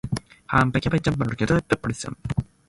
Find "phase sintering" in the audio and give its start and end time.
1.95-2.47